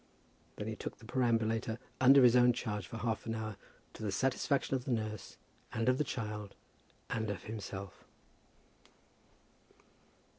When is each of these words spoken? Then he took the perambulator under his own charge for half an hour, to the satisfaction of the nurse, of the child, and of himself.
Then 0.55 0.67
he 0.67 0.75
took 0.75 0.97
the 0.97 1.05
perambulator 1.05 1.77
under 1.99 2.23
his 2.23 2.35
own 2.35 2.53
charge 2.53 2.87
for 2.87 2.97
half 2.97 3.27
an 3.27 3.35
hour, 3.35 3.55
to 3.93 4.01
the 4.01 4.11
satisfaction 4.11 4.73
of 4.75 4.85
the 4.85 4.91
nurse, 4.91 5.37
of 5.73 5.99
the 5.99 6.03
child, 6.03 6.55
and 7.11 7.29
of 7.29 7.43
himself. 7.43 8.03